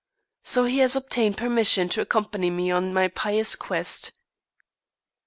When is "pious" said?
3.07-3.55